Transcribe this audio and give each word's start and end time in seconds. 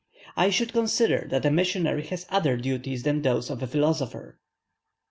I 0.35 0.49
should 0.49 0.73
consider 0.73 1.27
that 1.29 1.45
a 1.45 1.51
missionary 1.51 2.01
has 2.07 2.25
other 2.29 2.57
duties 2.57 3.03
than 3.03 3.21
those 3.21 3.51
of 3.51 3.61
a 3.61 3.67
philosopher. 3.67 4.39